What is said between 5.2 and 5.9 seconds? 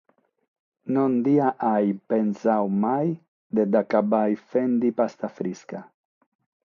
frisca.